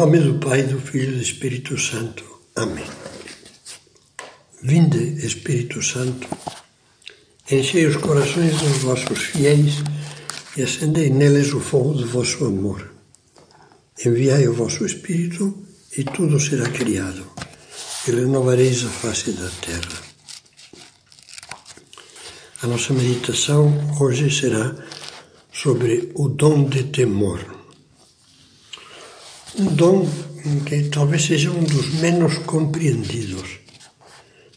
nome 0.00 0.18
do 0.20 0.38
Pai, 0.38 0.62
do 0.62 0.80
Filho 0.80 1.12
e 1.12 1.16
do 1.16 1.22
Espírito 1.22 1.76
Santo. 1.76 2.24
Amém. 2.56 2.86
Vinde, 4.62 5.26
Espírito 5.26 5.82
Santo, 5.82 6.26
enchei 7.50 7.84
os 7.84 7.98
corações 7.98 8.58
dos 8.62 8.78
vossos 8.78 9.18
fiéis 9.18 9.74
e 10.56 10.62
acendei 10.62 11.10
neles 11.10 11.52
o 11.52 11.60
fogo 11.60 11.92
do 11.92 12.06
vosso 12.06 12.46
amor. 12.46 12.90
Enviai 14.02 14.48
o 14.48 14.54
vosso 14.54 14.86
Espírito 14.86 15.62
e 15.94 16.02
tudo 16.02 16.40
será 16.40 16.66
criado, 16.70 17.26
e 18.08 18.10
renovareis 18.10 18.82
a 18.86 18.88
face 18.88 19.32
da 19.32 19.50
terra. 19.50 20.00
A 22.62 22.66
nossa 22.66 22.94
meditação 22.94 23.70
hoje 24.00 24.30
será 24.30 24.74
sobre 25.52 26.10
o 26.14 26.26
dom 26.26 26.66
de 26.70 26.84
temor 26.84 27.59
um 29.58 29.66
dom 29.74 30.06
que 30.66 30.84
talvez 30.84 31.22
seja 31.22 31.50
um 31.50 31.62
dos 31.62 31.94
menos 31.94 32.38
compreendidos, 32.38 33.58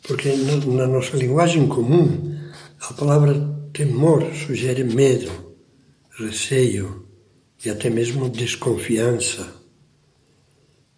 porque 0.03 0.33
na 0.35 0.87
nossa 0.87 1.17
linguagem 1.17 1.67
comum 1.67 2.37
a 2.79 2.93
palavra 2.93 3.33
temor 3.73 4.23
sugere 4.35 4.83
medo, 4.83 5.31
receio 6.19 7.07
e 7.65 7.69
até 7.69 7.89
mesmo 7.89 8.29
desconfiança. 8.29 9.61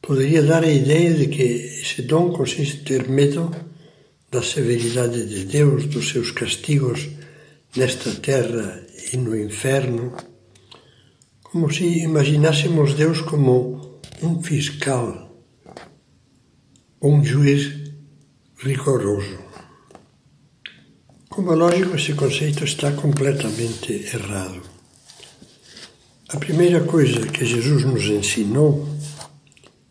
Poderia 0.02 0.44
dar 0.44 0.64
a 0.64 0.72
ideia 0.72 1.14
de 1.14 1.28
que 1.28 1.42
esse 1.42 2.02
dom 2.02 2.32
consiste 2.32 2.82
em 2.82 2.84
ter 2.84 3.08
medo 3.10 3.50
da 4.30 4.42
severidade 4.42 5.26
de 5.26 5.46
Deus, 5.46 5.86
dos 5.86 6.10
seus 6.10 6.32
castigos 6.32 7.08
nesta 7.76 8.12
terra 8.12 8.86
e 9.12 9.18
no 9.18 9.36
inferno, 9.36 10.14
como 11.44 11.72
se 11.72 11.86
imaginássemos 12.00 12.94
Deus 12.94 13.22
como 13.22 13.75
um 14.26 14.42
fiscal, 14.42 15.30
um 17.00 17.24
juiz 17.24 17.92
rigoroso. 18.58 19.38
Como 21.30 21.54
é 21.54 21.56
lógico, 21.56 21.96
esse 21.96 22.14
conceito 22.14 22.64
está 22.64 22.92
completamente 22.94 23.94
errado. 23.94 24.64
A 26.30 26.38
primeira 26.38 26.84
coisa 26.84 27.28
que 27.28 27.46
Jesus 27.46 27.84
nos 27.86 28.04
ensinou 28.06 28.90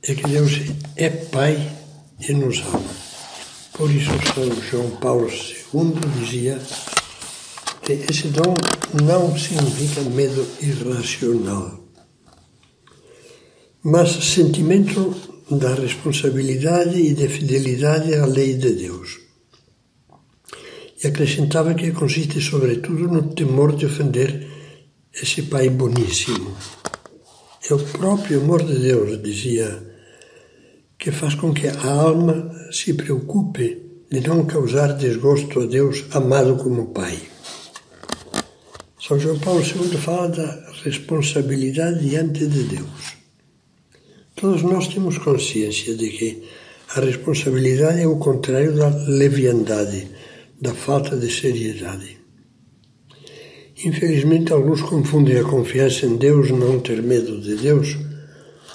é 0.02 0.14
que 0.14 0.26
Deus 0.26 0.52
é 0.96 1.10
Pai 1.10 1.56
e 2.28 2.32
nos 2.32 2.58
ama. 2.58 2.82
Por 3.72 3.88
isso, 3.90 4.10
São 4.34 4.62
João 4.62 4.90
Paulo 4.96 5.28
II 5.28 5.94
dizia 6.18 6.60
que 7.82 7.92
esse 7.92 8.28
dom 8.28 8.54
não 9.04 9.38
significa 9.38 10.02
medo 10.02 10.44
irracional 10.60 11.83
mas 13.84 14.12
sentimento 14.32 15.14
da 15.50 15.74
responsabilidade 15.74 16.98
e 16.98 17.14
da 17.14 17.28
fidelidade 17.28 18.14
à 18.14 18.24
lei 18.24 18.54
de 18.54 18.72
Deus. 18.72 19.20
E 21.02 21.06
acrescentava 21.06 21.74
que 21.74 21.92
consiste 21.92 22.40
sobretudo 22.40 23.08
no 23.08 23.34
temor 23.34 23.76
de 23.76 23.84
ofender 23.84 24.48
esse 25.12 25.42
Pai 25.42 25.68
boníssimo. 25.68 26.56
É 27.68 27.74
o 27.74 27.78
próprio 27.78 28.40
amor 28.40 28.62
de 28.62 28.78
Deus, 28.78 29.22
dizia, 29.22 29.82
que 30.98 31.12
faz 31.12 31.34
com 31.34 31.52
que 31.52 31.68
a 31.68 31.84
alma 31.84 32.50
se 32.72 32.94
preocupe 32.94 33.82
de 34.10 34.20
não 34.26 34.46
causar 34.46 34.94
desgosto 34.94 35.60
a 35.60 35.66
Deus 35.66 36.04
amado 36.12 36.56
como 36.56 36.86
Pai. 36.86 37.18
São 38.98 39.18
João 39.18 39.38
Paulo 39.38 39.60
II 39.60 39.98
fala 39.98 40.28
da 40.28 40.72
responsabilidade 40.82 42.08
diante 42.08 42.46
de 42.46 42.62
Deus. 42.62 43.23
Todos 44.34 44.64
nós 44.64 44.88
temos 44.88 45.16
consciência 45.16 45.94
de 45.94 46.08
que 46.08 46.42
a 46.96 47.00
responsabilidade 47.00 48.00
é 48.00 48.06
o 48.06 48.16
contrário 48.16 48.74
da 48.74 48.88
leviandade, 48.88 50.08
da 50.60 50.74
falta 50.74 51.16
de 51.16 51.30
seriedade. 51.30 52.18
Infelizmente, 53.84 54.52
alguns 54.52 54.82
confundem 54.82 55.38
a 55.38 55.44
confiança 55.44 56.06
em 56.06 56.16
Deus, 56.16 56.50
não 56.50 56.80
ter 56.80 57.00
medo 57.00 57.40
de 57.40 57.54
Deus, 57.54 57.96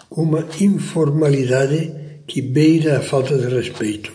com 0.09 0.23
uma 0.23 0.47
informalidade 0.61 1.93
que 2.25 2.41
beira 2.41 2.97
a 2.97 3.01
falta 3.01 3.37
de 3.37 3.53
respeito, 3.53 4.13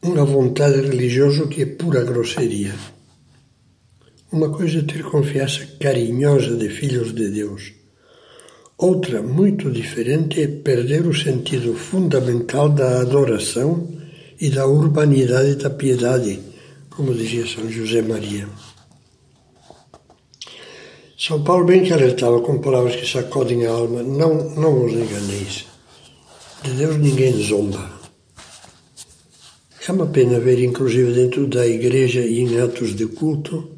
uma 0.00 0.24
vontade 0.24 0.80
religiosa 0.82 1.48
que 1.48 1.62
é 1.62 1.66
pura 1.66 2.04
grosseria. 2.04 2.74
Uma 4.30 4.50
coisa 4.50 4.78
é 4.78 4.82
ter 4.82 5.02
confiança 5.02 5.66
carinhosa 5.80 6.56
de 6.56 6.68
filhos 6.68 7.12
de 7.12 7.28
Deus 7.28 7.77
Outra 8.78 9.20
muito 9.20 9.72
diferente 9.72 10.40
é 10.40 10.46
perder 10.46 11.04
o 11.04 11.12
sentido 11.12 11.74
fundamental 11.74 12.68
da 12.68 13.00
adoração 13.00 13.88
e 14.40 14.50
da 14.50 14.68
urbanidade 14.68 15.56
da 15.56 15.68
piedade, 15.68 16.38
como 16.88 17.12
dizia 17.12 17.44
São 17.44 17.68
José 17.68 18.02
Maria. 18.02 18.48
São 21.18 21.42
Paulo 21.42 21.64
bem 21.66 21.82
que 21.82 21.92
alertava 21.92 22.40
com 22.40 22.60
palavras 22.60 22.94
que 22.94 23.04
sacodem 23.04 23.66
a 23.66 23.70
alma: 23.70 24.00
não, 24.04 24.54
não 24.54 24.84
os 24.84 24.92
enganeis. 24.92 25.66
De 26.62 26.70
Deus 26.70 26.98
ninguém 26.98 27.32
zomba. 27.32 27.90
É 29.88 29.90
uma 29.90 30.06
pena 30.06 30.38
ver, 30.38 30.62
inclusive 30.62 31.12
dentro 31.14 31.48
da 31.48 31.66
igreja 31.66 32.20
e 32.20 32.38
em 32.38 32.60
atos 32.60 32.94
de 32.94 33.06
culto, 33.06 33.72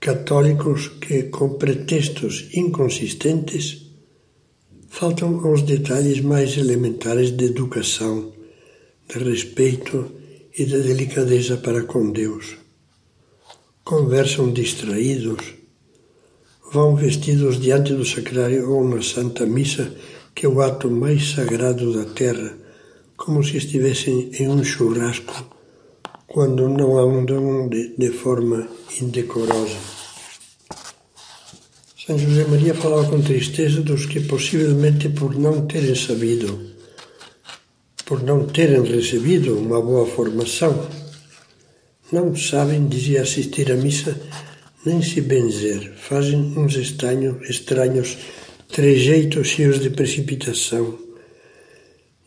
católicos 0.00 0.88
que, 0.88 1.24
com 1.24 1.50
pretextos 1.50 2.48
inconsistentes, 2.52 3.87
faltam 4.98 5.48
os 5.52 5.62
detalhes 5.62 6.20
mais 6.20 6.56
elementares 6.56 7.30
de 7.30 7.44
educação, 7.44 8.32
de 9.08 9.16
respeito 9.20 10.10
e 10.58 10.64
de 10.64 10.82
delicadeza 10.82 11.56
para 11.56 11.84
com 11.84 12.10
Deus. 12.10 12.56
Conversam 13.84 14.52
distraídos, 14.52 15.54
vão 16.72 16.96
vestidos 16.96 17.60
diante 17.60 17.94
do 17.94 18.04
sacrário 18.04 18.68
ou 18.72 18.82
na 18.88 19.00
Santa 19.00 19.46
Missa, 19.46 19.94
que 20.34 20.46
é 20.46 20.48
o 20.48 20.60
ato 20.60 20.90
mais 20.90 21.30
sagrado 21.30 21.92
da 21.92 22.04
terra, 22.12 22.58
como 23.16 23.44
se 23.44 23.56
estivessem 23.56 24.32
em 24.40 24.48
um 24.48 24.64
churrasco, 24.64 25.46
quando 26.26 26.68
não 26.68 26.98
andam 26.98 27.68
de, 27.68 27.94
de 27.96 28.10
forma 28.10 28.66
indecorosa. 29.00 29.97
São 32.08 32.18
José 32.18 32.46
Maria 32.46 32.72
falava 32.72 33.10
com 33.10 33.20
tristeza 33.20 33.82
dos 33.82 34.06
que, 34.06 34.20
possivelmente 34.20 35.10
por 35.10 35.38
não 35.38 35.66
terem 35.66 35.94
sabido, 35.94 36.58
por 38.06 38.22
não 38.22 38.46
terem 38.46 38.82
recebido 38.82 39.58
uma 39.58 39.78
boa 39.82 40.06
formação, 40.06 40.88
não 42.10 42.34
sabem, 42.34 42.88
dizia, 42.88 43.20
assistir 43.20 43.70
à 43.70 43.76
missa, 43.76 44.18
nem 44.86 45.02
se 45.02 45.20
benzer, 45.20 45.92
fazem 45.98 46.38
uns 46.56 46.76
estranhos, 46.76 47.46
estranhos 47.46 48.16
trejeitos 48.72 49.46
cheios 49.46 49.78
de 49.78 49.90
precipitação, 49.90 50.98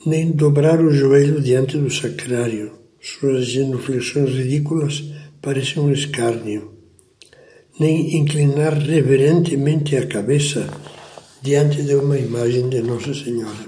nem 0.05 0.29
dobrar 0.29 0.79
o 0.79 0.93
joelho 0.93 1.41
diante 1.41 1.75
do 1.75 1.89
sacrário. 1.89 2.73
Suas 3.01 3.47
genuflexões 3.47 4.29
ridículas 4.29 5.03
parecem 5.41 5.81
um 5.81 5.91
escárnio 5.91 6.80
nem 7.81 8.15
inclinar 8.15 8.75
reverentemente 8.77 9.97
a 9.97 10.05
cabeça 10.05 10.69
diante 11.41 11.81
de 11.81 11.95
uma 11.95 12.15
imagem 12.15 12.69
de 12.69 12.79
Nossa 12.79 13.11
Senhora. 13.11 13.65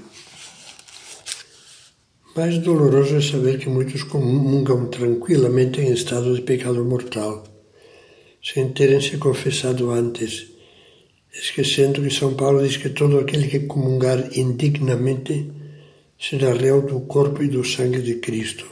Mais 2.36 2.58
doloroso 2.58 3.16
é 3.16 3.20
saber 3.20 3.58
que 3.58 3.68
muitos 3.68 4.04
comungam 4.04 4.86
tranquilamente 4.86 5.80
em 5.80 5.92
estado 5.92 6.32
de 6.32 6.42
pecado 6.42 6.84
mortal, 6.84 7.42
sem 8.40 8.68
terem 8.68 9.00
se 9.00 9.18
confessado 9.18 9.90
antes, 9.90 10.46
esquecendo 11.32 12.00
que 12.00 12.10
São 12.14 12.34
Paulo 12.34 12.62
diz 12.62 12.76
que 12.76 12.90
todo 12.90 13.18
aquele 13.18 13.48
que 13.48 13.66
comungar 13.66 14.30
indignamente 14.38 15.50
será 16.16 16.52
réu 16.54 16.82
do 16.82 17.00
corpo 17.00 17.42
e 17.42 17.48
do 17.48 17.64
sangue 17.64 18.00
de 18.00 18.14
Cristo, 18.20 18.64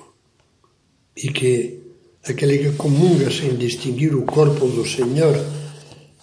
e 1.16 1.26
que 1.32 1.81
aquele 2.28 2.58
que 2.58 2.76
comunga 2.76 3.30
sem 3.30 3.56
distinguir 3.56 4.14
o 4.14 4.22
corpo 4.22 4.66
do 4.68 4.86
Senhor, 4.86 5.36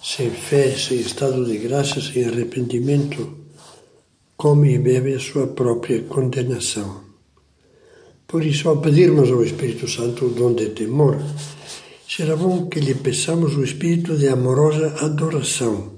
sem 0.01 0.29
fé, 0.29 0.71
sem 0.71 0.99
estado 0.99 1.45
de 1.45 1.57
graça, 1.57 1.99
sem 2.01 2.25
arrependimento, 2.25 3.37
come 4.37 4.73
e 4.73 4.79
bebe 4.79 5.13
a 5.13 5.19
sua 5.19 5.47
própria 5.47 6.01
condenação. 6.03 7.01
Por 8.25 8.45
isso, 8.45 8.69
ao 8.69 8.77
pedirmos 8.77 9.29
ao 9.29 9.43
Espírito 9.43 9.87
Santo 9.87 10.27
o 10.27 10.29
dom 10.29 10.53
de 10.53 10.69
temor, 10.69 11.19
será 12.07 12.35
bom 12.35 12.67
que 12.67 12.79
lhe 12.79 12.95
peçamos 12.95 13.57
o 13.57 13.63
espírito 13.63 14.15
de 14.15 14.29
amorosa 14.29 14.95
adoração, 15.01 15.93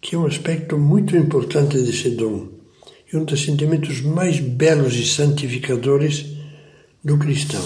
que 0.00 0.14
é 0.14 0.18
um 0.18 0.26
aspecto 0.26 0.78
muito 0.78 1.16
importante 1.16 1.76
desse 1.78 2.10
dom 2.10 2.48
e 3.12 3.16
um 3.16 3.24
dos 3.24 3.44
sentimentos 3.44 4.00
mais 4.00 4.40
belos 4.40 4.94
e 4.94 5.04
santificadores 5.04 6.24
do 7.04 7.18
cristão. 7.18 7.64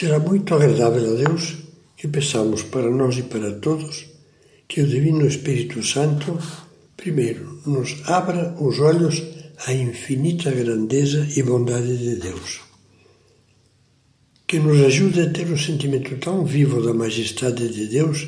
Será 0.00 0.18
muito 0.18 0.54
agradável 0.54 1.12
a 1.12 1.16
Deus 1.24 1.58
que 1.94 2.08
peçamos 2.08 2.62
para 2.62 2.90
nós 2.90 3.18
e 3.18 3.24
para 3.24 3.52
todos 3.66 4.06
que 4.66 4.80
o 4.80 4.86
Divino 4.86 5.26
Espírito 5.26 5.82
Santo 5.82 6.38
Primeiro, 6.96 7.60
nos 7.66 8.00
abra 8.06 8.54
os 8.58 8.78
olhos 8.78 9.22
à 9.66 9.74
infinita 9.74 10.50
grandeza 10.50 11.28
e 11.36 11.42
bondade 11.42 11.98
de 11.98 12.16
Deus. 12.16 12.60
Que 14.46 14.58
nos 14.58 14.80
ajude 14.80 15.20
a 15.20 15.30
ter 15.30 15.50
um 15.50 15.58
sentimento 15.58 16.16
tão 16.16 16.46
vivo 16.46 16.82
da 16.82 16.94
majestade 16.94 17.68
de 17.68 17.86
Deus 17.88 18.26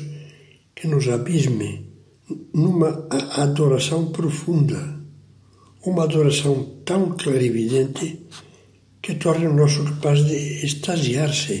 que 0.75 0.87
nos 0.87 1.07
abisme 1.07 1.87
numa 2.53 3.07
adoração 3.09 4.11
profunda, 4.11 4.99
uma 5.83 6.03
adoração 6.03 6.77
tão 6.85 7.17
clarividente 7.17 8.21
que 9.03 9.15
torne 9.15 9.47
o 9.47 9.53
nosso 9.53 9.83
capaz 9.83 10.23
de 10.25 10.65
extasiar-se 10.65 11.57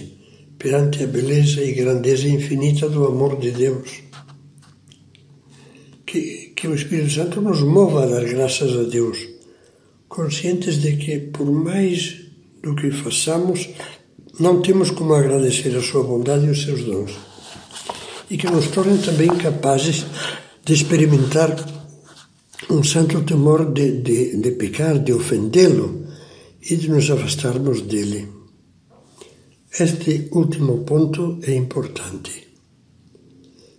perante 0.57 1.03
a 1.03 1.07
beleza 1.07 1.61
e 1.61 1.73
grandeza 1.73 2.25
infinita 2.25 2.87
do 2.87 3.05
amor 3.05 3.37
de 3.37 3.51
Deus. 3.51 4.01
Que, 6.05 6.53
que 6.55 6.69
o 6.69 6.73
Espírito 6.73 7.11
Santo 7.11 7.41
nos 7.41 7.59
mova 7.61 8.03
a 8.03 8.05
dar 8.05 8.23
graças 8.23 8.71
a 8.77 8.83
Deus, 8.83 9.17
conscientes 10.07 10.81
de 10.81 10.95
que, 10.95 11.19
por 11.19 11.51
mais 11.51 12.15
do 12.61 12.73
que 12.75 12.89
façamos, 12.91 13.69
não 14.39 14.61
temos 14.61 14.89
como 14.91 15.13
agradecer 15.13 15.75
a 15.75 15.81
sua 15.81 16.03
bondade 16.03 16.45
e 16.45 16.49
os 16.49 16.63
seus 16.63 16.81
dons. 16.85 17.11
E 18.31 18.37
que 18.37 18.49
nos 18.49 18.67
torne 18.67 18.99
também 18.99 19.27
capazes 19.27 20.05
de 20.63 20.73
experimentar 20.73 21.53
um 22.69 22.81
santo 22.81 23.21
temor 23.23 23.73
de, 23.73 24.01
de, 24.01 24.37
de 24.37 24.51
pecar, 24.51 24.97
de 24.97 25.11
ofendê-lo 25.11 26.03
e 26.69 26.75
de 26.75 26.89
nos 26.89 27.09
afastarmos 27.09 27.81
dele. 27.81 28.27
Este 29.79 30.29
último 30.31 30.83
ponto 30.83 31.39
é 31.43 31.53
importante. 31.55 32.47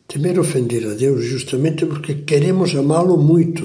Temer 0.08 0.38
ofender 0.38 0.86
a 0.86 0.94
Deus 0.94 1.24
justamente 1.24 1.86
porque 1.86 2.24
queremos 2.24 2.74
amá-lo 2.74 3.16
muito. 3.16 3.64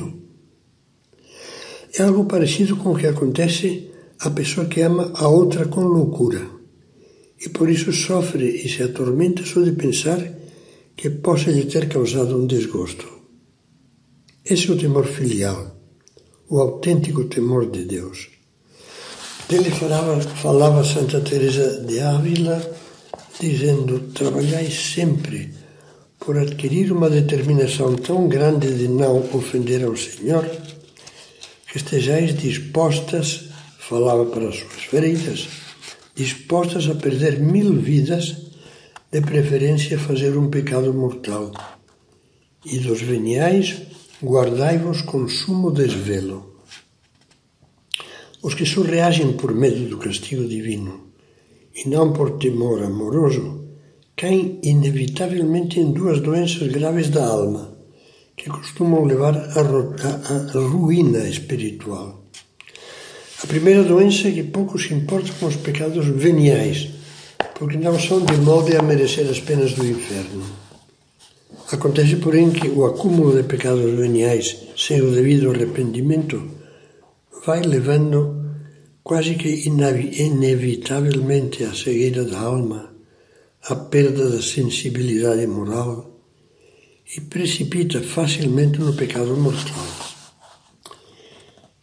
É 1.97 2.03
algo 2.03 2.25
parecido 2.25 2.77
com 2.77 2.91
o 2.91 2.97
que 2.97 3.07
acontece 3.07 3.91
à 4.19 4.29
pessoa 4.29 4.67
que 4.67 4.81
ama 4.81 5.11
a 5.15 5.27
outra 5.27 5.65
com 5.67 5.81
loucura 5.81 6.59
e 7.43 7.49
por 7.49 7.69
isso 7.69 7.91
sofre 7.93 8.47
e 8.63 8.69
se 8.69 8.83
atormenta 8.83 9.45
só 9.45 9.61
de 9.61 9.71
pensar 9.71 10.19
que 10.95 11.09
possa 11.09 11.49
lhe 11.51 11.65
ter 11.65 11.87
causado 11.87 12.35
um 12.37 12.45
desgosto. 12.45 13.07
Esse 14.43 14.69
é 14.69 14.73
o 14.73 14.77
temor 14.77 15.05
filial, 15.05 15.77
o 16.49 16.59
autêntico 16.59 17.25
temor 17.25 17.71
de 17.71 17.85
Deus. 17.85 18.38
Dele 19.49 19.71
falava, 19.71 20.83
Santa 20.83 21.21
Teresa 21.21 21.81
de 21.81 21.99
Ávila, 21.99 22.61
dizendo: 23.39 24.11
trabalhai 24.13 24.69
sempre 24.69 25.51
por 26.19 26.37
adquirir 26.37 26.91
uma 26.91 27.09
determinação 27.09 27.95
tão 27.95 28.27
grande 28.27 28.71
de 28.75 28.87
não 28.87 29.17
ofender 29.33 29.83
ao 29.83 29.97
Senhor, 29.97 30.47
que 31.65 31.77
estejais 31.77 32.37
dispostas, 32.37 33.45
falava 33.79 34.27
para 34.27 34.49
as 34.49 34.55
suas 34.59 34.83
feridas, 34.83 35.47
dispostas 36.13 36.87
a 36.87 36.93
perder 36.93 37.39
mil 37.39 37.73
vidas, 37.73 38.37
de 39.11 39.19
preferência 39.19 39.97
fazer 39.97 40.37
um 40.37 40.51
pecado 40.51 40.93
mortal. 40.93 41.51
E 42.63 42.77
dos 42.77 43.01
veniais, 43.01 43.77
guardai-vos 44.23 45.01
com 45.01 45.27
sumo 45.27 45.71
desvelo. 45.71 46.58
Os 48.41 48.53
que 48.53 48.65
só 48.65 48.81
reagem 48.81 49.33
por 49.33 49.53
medo 49.53 49.89
do 49.89 49.97
castigo 49.97 50.47
divino 50.47 51.11
e 51.75 51.89
não 51.89 52.13
por 52.13 52.37
temor 52.37 52.81
amoroso 52.81 53.65
caem 54.15 54.59
inevitavelmente 54.63 55.77
em 55.79 55.91
duas 55.91 56.21
doenças 56.21 56.69
graves 56.69 57.09
da 57.09 57.25
alma, 57.25 57.77
que 58.37 58.49
costumam 58.49 59.03
levar 59.03 59.35
à 59.35 60.59
ruína 60.59 61.27
espiritual. 61.27 62.23
A 63.43 63.47
primeira 63.47 63.83
doença 63.83 64.29
é 64.29 64.31
que 64.31 64.43
pouco 64.43 64.79
se 64.79 64.93
importa 64.93 65.33
com 65.37 65.45
os 65.47 65.57
pecados 65.57 66.05
veniais, 66.05 66.89
porque 67.55 67.77
não 67.77 67.99
são 67.99 68.23
de 68.23 68.37
molde 68.37 68.75
a 68.77 68.81
merecer 68.81 69.29
as 69.29 69.41
penas 69.41 69.73
do 69.73 69.85
inferno. 69.85 70.45
Acontece, 71.71 72.15
porém, 72.15 72.51
que 72.51 72.69
o 72.69 72.85
acúmulo 72.85 73.35
de 73.35 73.43
pecados 73.43 73.91
veniais 73.97 74.57
sem 74.77 75.01
o 75.01 75.11
devido 75.11 75.51
arrependimento 75.51 76.58
vai 77.49 77.63
levando 77.63 78.19
quase 79.01 79.33
que 79.33 79.49
inevitavelmente 79.67 81.63
à 81.63 81.73
cegueira 81.73 82.23
da 82.23 82.39
alma, 82.39 82.93
à 83.63 83.75
perda 83.75 84.29
da 84.29 84.39
sensibilidade 84.39 85.47
moral 85.47 86.21
e 87.15 87.21
precipita 87.21 88.01
facilmente 88.01 88.79
no 88.79 88.93
pecado 88.93 89.35
mortal. 89.35 89.87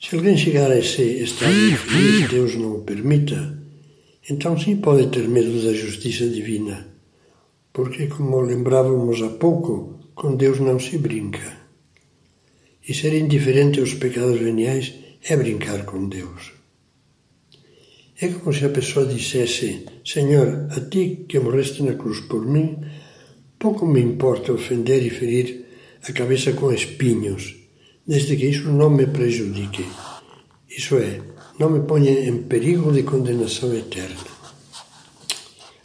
Se 0.00 0.14
alguém 0.14 0.36
chegar 0.38 0.70
a 0.70 0.78
esse 0.78 1.02
estado 1.02 1.52
infeliz, 1.52 2.30
Deus 2.30 2.54
não 2.54 2.76
o 2.76 2.84
permita, 2.84 3.60
então 4.30 4.56
sim 4.56 4.76
pode 4.76 5.08
ter 5.08 5.26
medo 5.26 5.60
da 5.64 5.72
justiça 5.72 6.28
divina, 6.28 6.86
porque, 7.72 8.06
como 8.06 8.40
lembrávamos 8.40 9.20
há 9.20 9.30
pouco, 9.30 9.98
com 10.14 10.36
Deus 10.36 10.60
não 10.60 10.78
se 10.78 10.96
brinca. 10.96 11.56
E 12.88 12.94
ser 12.94 13.12
indiferente 13.14 13.80
aos 13.80 13.94
pecados 13.94 14.38
veniais 14.38 15.05
é 15.28 15.36
brincar 15.36 15.84
com 15.84 16.08
Deus. 16.08 16.52
É 18.20 18.28
como 18.28 18.52
se 18.52 18.64
a 18.64 18.70
pessoa 18.70 19.06
dissesse: 19.06 19.84
Senhor, 20.04 20.68
a 20.70 20.80
ti 20.80 21.26
que 21.28 21.38
morreste 21.38 21.82
na 21.82 21.94
cruz 21.94 22.20
por 22.20 22.46
mim, 22.46 22.78
pouco 23.58 23.86
me 23.86 24.00
importa 24.00 24.52
ofender 24.52 25.04
e 25.04 25.10
ferir 25.10 25.66
a 26.08 26.12
cabeça 26.12 26.52
com 26.52 26.72
espinhos, 26.72 27.56
desde 28.06 28.36
que 28.36 28.46
isso 28.46 28.70
não 28.70 28.90
me 28.90 29.06
prejudique. 29.06 29.84
Isso 30.68 30.96
é, 30.96 31.20
não 31.58 31.70
me 31.70 31.80
ponha 31.80 32.12
em 32.28 32.42
perigo 32.44 32.92
de 32.92 33.02
condenação 33.02 33.74
eterna. 33.74 34.36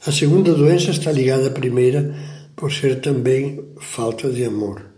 A 0.06 0.12
segunda 0.12 0.54
doença 0.54 0.92
está 0.92 1.12
ligada 1.12 1.48
à 1.48 1.52
primeira 1.52 2.16
por 2.56 2.72
ser 2.72 3.02
também 3.02 3.74
falta 3.80 4.30
de 4.30 4.46
amor 4.46 4.91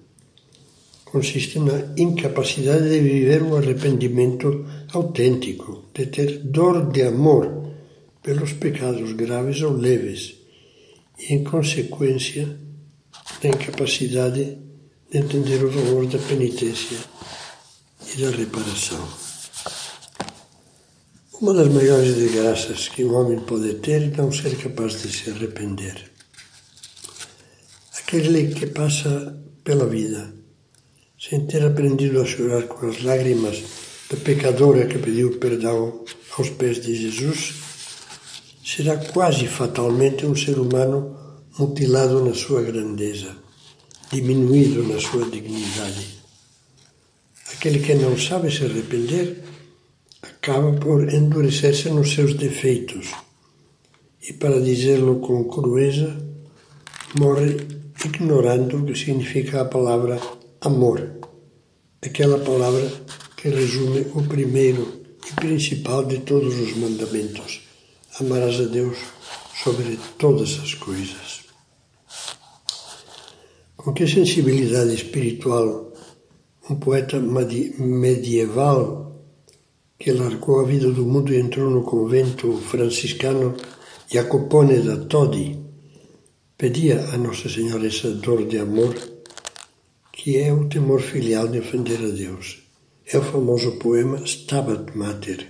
consiste 1.14 1.60
na 1.60 1.94
incapacidade 1.96 2.90
de 2.90 3.00
viver 3.00 3.44
o 3.44 3.56
arrependimento 3.56 4.66
autêntico, 4.92 5.86
de 5.94 6.08
ter 6.08 6.40
dor 6.40 6.92
de 6.92 7.04
amor 7.04 7.70
pelos 8.24 8.54
pecados 8.54 9.14
graves 9.14 9.62
ou 9.62 9.74
leves 9.74 10.34
e, 11.20 11.36
em 11.36 11.44
consequência, 11.44 12.58
na 13.44 13.50
incapacidade 13.52 14.58
de 15.12 15.18
entender 15.20 15.64
o 15.64 15.70
valor 15.70 16.08
da 16.08 16.18
penitência 16.18 16.98
e 18.12 18.20
da 18.20 18.32
reparação. 18.32 19.08
Uma 21.40 21.54
das 21.54 21.68
maiores 21.68 22.16
desgraças 22.16 22.90
que 22.90 23.06
um 23.06 23.14
homem 23.14 23.40
pode 23.42 23.76
ter 23.76 24.02
é 24.02 24.18
não 24.18 24.32
ser 24.32 24.58
capaz 24.58 25.00
de 25.04 25.10
se 25.16 25.30
arrepender. 25.30 26.12
Aquele 28.00 28.56
que 28.56 28.66
passa 28.66 29.40
pela 29.64 29.86
vida 29.86 30.43
sem 31.30 31.46
ter 31.46 31.64
aprendido 31.64 32.22
a 32.22 32.26
chorar 32.26 32.64
com 32.64 32.86
as 32.86 33.02
lágrimas 33.02 33.64
da 34.10 34.18
pecadora 34.18 34.86
que 34.86 34.98
pediu 34.98 35.40
perdão 35.40 36.04
aos 36.38 36.50
pés 36.50 36.82
de 36.82 36.94
Jesus, 36.94 37.54
será 38.66 38.98
quase 38.98 39.48
fatalmente 39.48 40.26
um 40.26 40.36
ser 40.36 40.60
humano 40.60 41.18
mutilado 41.58 42.26
na 42.26 42.34
sua 42.34 42.62
grandeza, 42.62 43.38
diminuído 44.12 44.84
na 44.84 45.00
sua 45.00 45.30
dignidade. 45.30 46.24
Aquele 47.54 47.80
que 47.80 47.94
não 47.94 48.18
sabe 48.18 48.52
se 48.52 48.66
arrepender 48.66 49.44
acaba 50.22 50.74
por 50.74 51.08
endurecer-se 51.14 51.90
nos 51.90 52.14
seus 52.14 52.34
defeitos 52.34 53.12
e, 54.28 54.34
para 54.34 54.60
dizê-lo 54.60 55.22
com 55.22 55.46
crueza, 55.46 56.18
morre 57.18 57.56
ignorando 58.04 58.80
o 58.80 58.86
que 58.86 58.96
significa 58.96 59.62
a 59.62 59.66
palavra 59.66 60.20
amor, 60.64 61.20
aquela 62.02 62.40
palavra 62.40 62.90
que 63.36 63.50
resume 63.50 64.08
o 64.16 64.24
primeiro 64.24 65.04
e 65.30 65.34
principal 65.34 66.06
de 66.06 66.20
todos 66.20 66.58
os 66.58 66.78
mandamentos: 66.78 67.62
amarás 68.20 68.60
a 68.62 68.64
Deus 68.64 68.98
sobre 69.62 70.00
todas 70.18 70.60
as 70.64 70.74
coisas. 70.76 71.44
Com 73.76 73.94
que 73.94 74.08
sensibilidade 74.08 74.94
espiritual 74.94 75.92
um 76.70 76.76
poeta 76.76 77.20
medieval 77.20 79.12
que 80.00 80.14
largou 80.14 80.62
a 80.62 80.64
vida 80.64 80.90
do 80.90 81.06
mundo 81.06 81.34
e 81.34 81.40
entrou 81.40 81.70
no 81.70 81.84
convento 81.84 82.58
franciscano 82.58 83.54
Jacopone 84.08 84.80
da 84.80 84.96
Todi, 85.06 85.60
pedia 86.58 87.02
a 87.12 87.18
Nossa 87.18 87.50
Senhora 87.50 87.86
essa 87.86 88.12
dor 88.12 88.46
de 88.46 88.58
amor 88.58 89.13
que 90.14 90.38
é 90.38 90.54
o 90.54 90.70
temor 90.70 91.02
filial 91.02 91.50
de 91.50 91.60
ofender 91.60 92.00
a 92.00 92.12
Deus. 92.24 92.64
É 93.06 93.18
o 93.18 93.22
famoso 93.22 93.72
poema 93.74 94.18
Stabat 94.26 94.98
Mater, 94.98 95.42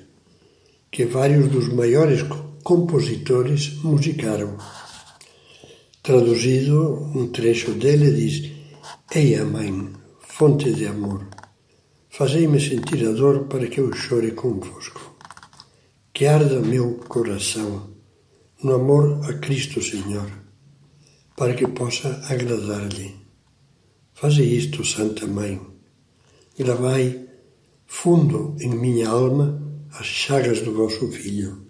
que 0.90 1.06
vários 1.06 1.48
dos 1.52 1.72
maiores 1.72 2.22
compositores 2.64 3.76
musicaram. 3.84 4.58
Traduzido, 6.02 7.12
um 7.14 7.28
trecho 7.28 7.74
dele 7.74 8.10
diz: 8.12 8.52
Eia, 9.14 9.46
mãe, 9.46 9.94
fonte 10.20 10.74
de 10.74 10.88
amor, 10.88 11.28
Fazei-me 12.16 12.60
sentir 12.60 13.08
a 13.08 13.12
dor 13.12 13.46
para 13.46 13.66
que 13.66 13.80
eu 13.80 13.92
chore 13.92 14.34
convosco. 14.34 15.02
Que 16.14 16.28
arda 16.28 16.60
meu 16.60 17.00
coração 17.10 17.90
no 18.64 18.76
amor 18.76 19.28
a 19.28 19.34
Cristo 19.40 19.82
Senhor, 19.82 20.30
para 21.36 21.56
que 21.56 21.66
possa 21.66 22.24
agradar-lhe. 22.30 23.23
Fazei 24.14 24.46
isto, 24.46 24.86
Santa 24.86 25.28
Mãe. 25.28 25.60
Gravai 26.58 27.28
fundo 27.86 28.56
em 28.60 28.70
minha 28.70 29.10
alma 29.10 29.62
as 29.92 30.06
chagas 30.06 30.62
do 30.62 30.74
vosso 30.74 31.12
Filho. 31.12 31.68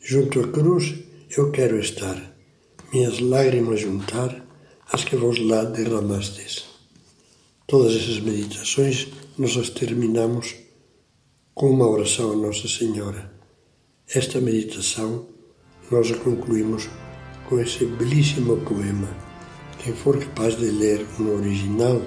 Junto 0.00 0.40
à 0.40 0.48
cruz 0.48 0.94
eu 1.36 1.50
quero 1.50 1.78
estar, 1.78 2.36
minhas 2.92 3.18
lágrimas 3.18 3.80
juntar 3.80 4.44
as 4.92 5.04
que 5.04 5.16
vos 5.16 5.38
lá 5.38 5.64
derramastes. 5.64 6.64
Todas 7.66 7.94
essas 7.94 8.20
meditações 8.20 9.08
nós 9.36 9.56
as 9.56 9.70
terminamos 9.70 10.54
com 11.54 11.70
uma 11.70 11.88
oração 11.88 12.32
a 12.32 12.36
Nossa 12.36 12.68
Senhora. 12.68 13.32
Esta 14.08 14.40
meditação 14.40 15.26
nós 15.90 16.10
a 16.10 16.14
concluímos 16.16 16.88
com 17.48 17.58
esse 17.60 17.84
belíssimo 17.84 18.56
poema. 18.58 19.33
Quem 19.84 19.92
for 19.92 20.18
capaz 20.18 20.56
de 20.56 20.70
ler 20.70 21.06
no 21.18 21.34
original 21.34 22.00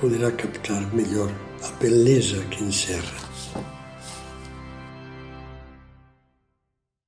poderá 0.00 0.32
captar 0.32 0.80
melhor 0.94 1.30
a 1.62 1.68
beleza 1.72 2.42
que 2.46 2.64
encerra. 2.64 3.27